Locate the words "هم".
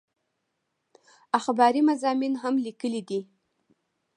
2.41-2.55